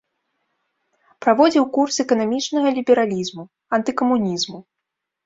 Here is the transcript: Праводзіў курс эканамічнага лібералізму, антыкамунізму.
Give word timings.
Праводзіў 1.25 1.65
курс 1.75 1.95
эканамічнага 2.03 2.69
лібералізму, 2.79 3.43
антыкамунізму. 3.79 4.59